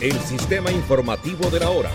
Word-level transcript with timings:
el 0.00 0.18
sistema 0.20 0.70
informativo 0.70 1.50
de 1.50 1.60
la 1.60 1.70
hora. 1.70 1.90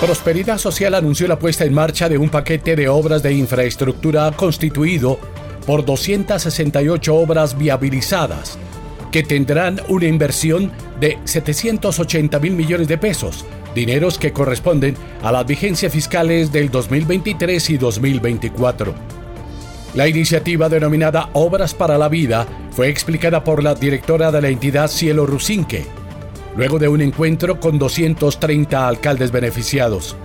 Prosperidad 0.00 0.58
Social 0.58 0.94
anunció 0.94 1.28
la 1.28 1.38
puesta 1.38 1.64
en 1.64 1.72
marcha 1.72 2.08
de 2.08 2.18
un 2.18 2.28
paquete 2.28 2.74
de 2.74 2.88
obras 2.88 3.22
de 3.22 3.32
infraestructura 3.32 4.30
constituido 4.32 5.18
por 5.64 5.84
268 5.84 7.14
obras 7.14 7.56
viabilizadas, 7.56 8.58
que 9.12 9.22
tendrán 9.22 9.80
una 9.88 10.06
inversión 10.06 10.72
de 10.98 11.18
780 11.24 12.38
mil 12.40 12.52
millones 12.54 12.88
de 12.88 12.98
pesos, 12.98 13.44
dineros 13.74 14.18
que 14.18 14.32
corresponden 14.32 14.96
a 15.22 15.30
las 15.30 15.46
vigencias 15.46 15.92
fiscales 15.92 16.50
del 16.50 16.70
2023 16.70 17.70
y 17.70 17.78
2024. 17.78 19.21
La 19.94 20.08
iniciativa 20.08 20.70
denominada 20.70 21.28
Obras 21.34 21.74
para 21.74 21.98
la 21.98 22.08
Vida 22.08 22.46
fue 22.70 22.88
explicada 22.88 23.44
por 23.44 23.62
la 23.62 23.74
directora 23.74 24.32
de 24.32 24.40
la 24.40 24.48
entidad 24.48 24.88
Cielo 24.88 25.26
Rusinque, 25.26 25.84
luego 26.56 26.78
de 26.78 26.88
un 26.88 27.02
encuentro 27.02 27.60
con 27.60 27.78
230 27.78 28.88
alcaldes 28.88 29.30
beneficiados. 29.30 30.16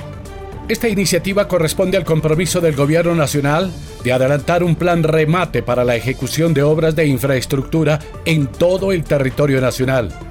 Esta 0.69 0.87
iniciativa 0.87 1.49
corresponde 1.49 1.97
al 1.97 2.05
compromiso 2.05 2.61
del 2.61 2.77
Gobierno 2.77 3.13
Nacional 3.13 3.69
de 4.05 4.13
adelantar 4.13 4.63
un 4.63 4.77
plan 4.77 5.03
remate 5.03 5.61
para 5.63 5.83
la 5.83 5.97
ejecución 5.97 6.53
de 6.53 6.63
obras 6.63 6.95
de 6.95 7.07
infraestructura 7.07 7.99
en 8.23 8.47
todo 8.47 8.93
el 8.93 9.03
territorio 9.03 9.59
nacional. 9.59 10.26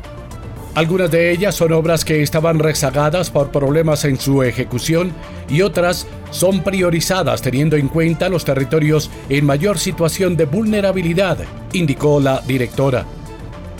Algunas 0.76 1.10
de 1.10 1.32
ellas 1.32 1.54
son 1.54 1.72
obras 1.72 2.04
que 2.04 2.22
estaban 2.22 2.58
rezagadas 2.58 3.30
por 3.30 3.50
problemas 3.50 4.04
en 4.04 4.20
su 4.20 4.42
ejecución 4.42 5.10
y 5.48 5.62
otras 5.62 6.06
son 6.30 6.62
priorizadas 6.62 7.40
teniendo 7.40 7.76
en 7.76 7.88
cuenta 7.88 8.28
los 8.28 8.44
territorios 8.44 9.10
en 9.30 9.46
mayor 9.46 9.78
situación 9.78 10.36
de 10.36 10.44
vulnerabilidad, 10.44 11.38
indicó 11.72 12.20
la 12.20 12.42
directora. 12.46 13.06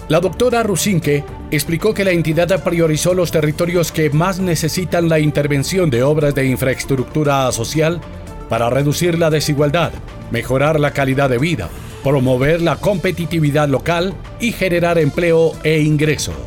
La 0.08 0.20
doctora 0.20 0.62
Rusinque 0.62 1.22
explicó 1.50 1.92
que 1.92 2.02
la 2.02 2.12
entidad 2.12 2.64
priorizó 2.64 3.12
los 3.12 3.30
territorios 3.30 3.92
que 3.92 4.08
más 4.08 4.40
necesitan 4.40 5.10
la 5.10 5.18
intervención 5.18 5.90
de 5.90 6.02
obras 6.02 6.34
de 6.34 6.46
infraestructura 6.46 7.52
social 7.52 8.00
para 8.48 8.70
reducir 8.70 9.18
la 9.18 9.28
desigualdad, 9.28 9.92
mejorar 10.30 10.80
la 10.80 10.92
calidad 10.92 11.28
de 11.28 11.36
vida, 11.36 11.68
promover 12.02 12.62
la 12.62 12.76
competitividad 12.76 13.68
local 13.68 14.14
y 14.40 14.52
generar 14.52 14.96
empleo 14.96 15.52
e 15.62 15.80
ingreso. 15.80 16.45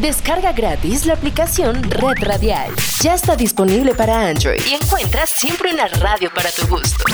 Descarga 0.00 0.52
gratis 0.52 1.04
la 1.04 1.12
aplicación 1.12 1.82
Red 1.82 2.24
Radial. 2.26 2.70
Ya 3.02 3.12
está 3.12 3.36
disponible 3.36 3.94
para 3.94 4.28
Android 4.28 4.58
y 4.66 4.72
encuentras 4.72 5.28
siempre 5.28 5.74
una 5.74 5.88
radio 5.88 6.30
para 6.34 6.50
tu 6.50 6.66
gusto. 6.66 7.04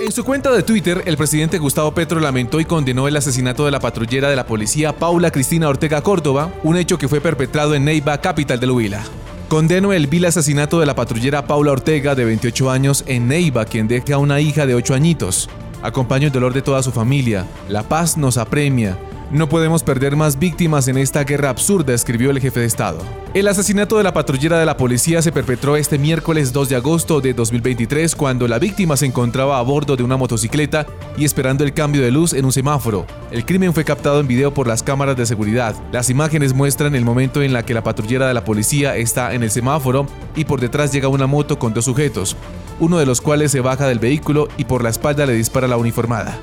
En 0.00 0.12
su 0.12 0.24
cuenta 0.24 0.50
de 0.50 0.62
Twitter, 0.62 1.02
el 1.04 1.18
presidente 1.18 1.58
Gustavo 1.58 1.92
Petro 1.92 2.20
lamentó 2.20 2.58
y 2.58 2.64
condenó 2.64 3.06
el 3.06 3.16
asesinato 3.16 3.66
de 3.66 3.70
la 3.70 3.80
patrullera 3.80 4.30
de 4.30 4.36
la 4.36 4.46
policía 4.46 4.94
Paula 4.94 5.30
Cristina 5.30 5.68
Ortega 5.68 6.00
Córdoba, 6.00 6.50
un 6.62 6.78
hecho 6.78 6.96
que 6.96 7.08
fue 7.08 7.20
perpetrado 7.20 7.74
en 7.74 7.84
Neiva, 7.84 8.18
capital 8.22 8.58
del 8.58 8.70
Huila. 8.70 9.02
Condeno 9.48 9.92
el 9.92 10.06
vil 10.06 10.24
asesinato 10.24 10.80
de 10.80 10.86
la 10.86 10.94
patrullera 10.94 11.46
Paula 11.46 11.72
Ortega, 11.72 12.14
de 12.14 12.24
28 12.24 12.70
años, 12.70 13.04
en 13.06 13.28
Neiva, 13.28 13.66
quien 13.66 13.88
deja 13.88 14.14
a 14.14 14.18
una 14.18 14.40
hija 14.40 14.64
de 14.64 14.74
8 14.74 14.94
añitos. 14.94 15.50
Acompaño 15.82 16.28
el 16.28 16.32
dolor 16.32 16.54
de 16.54 16.62
toda 16.62 16.82
su 16.82 16.92
familia. 16.92 17.44
La 17.68 17.82
paz 17.82 18.16
nos 18.16 18.38
apremia. 18.38 18.96
No 19.32 19.48
podemos 19.48 19.82
perder 19.82 20.14
más 20.14 20.38
víctimas 20.38 20.86
en 20.86 20.96
esta 20.96 21.24
guerra 21.24 21.50
absurda, 21.50 21.92
escribió 21.92 22.30
el 22.30 22.38
jefe 22.38 22.60
de 22.60 22.66
Estado. 22.66 23.00
El 23.34 23.48
asesinato 23.48 23.96
de 23.96 24.04
la 24.04 24.14
patrullera 24.14 24.56
de 24.56 24.64
la 24.64 24.76
policía 24.76 25.20
se 25.20 25.32
perpetró 25.32 25.76
este 25.76 25.98
miércoles 25.98 26.52
2 26.52 26.68
de 26.68 26.76
agosto 26.76 27.20
de 27.20 27.34
2023 27.34 28.14
cuando 28.14 28.46
la 28.46 28.60
víctima 28.60 28.96
se 28.96 29.06
encontraba 29.06 29.58
a 29.58 29.62
bordo 29.62 29.96
de 29.96 30.04
una 30.04 30.16
motocicleta 30.16 30.86
y 31.16 31.24
esperando 31.24 31.64
el 31.64 31.74
cambio 31.74 32.02
de 32.02 32.12
luz 32.12 32.34
en 32.34 32.44
un 32.44 32.52
semáforo. 32.52 33.04
El 33.32 33.44
crimen 33.44 33.74
fue 33.74 33.84
captado 33.84 34.20
en 34.20 34.28
video 34.28 34.54
por 34.54 34.68
las 34.68 34.84
cámaras 34.84 35.16
de 35.16 35.26
seguridad. 35.26 35.74
Las 35.90 36.08
imágenes 36.08 36.54
muestran 36.54 36.94
el 36.94 37.04
momento 37.04 37.42
en 37.42 37.52
la 37.52 37.64
que 37.64 37.74
la 37.74 37.82
patrullera 37.82 38.28
de 38.28 38.34
la 38.34 38.44
policía 38.44 38.94
está 38.94 39.34
en 39.34 39.42
el 39.42 39.50
semáforo 39.50 40.06
y 40.36 40.44
por 40.44 40.60
detrás 40.60 40.92
llega 40.92 41.08
una 41.08 41.26
moto 41.26 41.58
con 41.58 41.74
dos 41.74 41.86
sujetos, 41.86 42.36
uno 42.78 42.96
de 42.98 43.06
los 43.06 43.20
cuales 43.20 43.50
se 43.50 43.60
baja 43.60 43.88
del 43.88 43.98
vehículo 43.98 44.46
y 44.56 44.66
por 44.66 44.84
la 44.84 44.90
espalda 44.90 45.26
le 45.26 45.32
dispara 45.32 45.66
la 45.66 45.76
uniformada. 45.76 46.38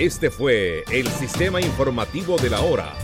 Este 0.00 0.30
fue 0.30 0.82
el 0.90 1.06
sistema 1.08 1.60
informativo 1.60 2.38
de 2.38 2.48
la 2.48 2.62
hora 2.62 2.94